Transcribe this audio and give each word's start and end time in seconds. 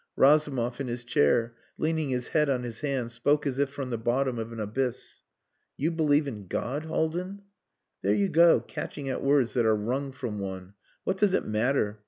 Razumov, 0.15 0.79
in 0.81 0.87
his 0.87 1.03
chair, 1.03 1.53
leaning 1.77 2.09
his 2.09 2.29
head 2.29 2.49
on 2.49 2.63
his 2.63 2.79
hand, 2.81 3.11
spoke 3.11 3.45
as 3.45 3.59
if 3.59 3.69
from 3.69 3.91
the 3.91 3.99
bottom 3.99 4.39
of 4.39 4.51
an 4.51 4.59
abyss. 4.59 5.21
"You 5.77 5.91
believe 5.91 6.27
in 6.27 6.47
God, 6.47 6.85
Haldin?" 6.85 7.43
"There 8.01 8.15
you 8.15 8.27
go 8.29 8.61
catching 8.61 9.09
at 9.09 9.21
words 9.23 9.53
that 9.53 9.63
are 9.67 9.75
wrung 9.75 10.11
from 10.11 10.39
one. 10.39 10.73
What 11.03 11.17
does 11.19 11.35
it 11.35 11.45
matter? 11.45 11.99